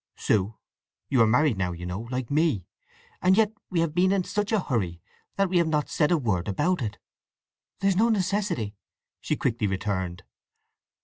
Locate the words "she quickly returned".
9.19-10.23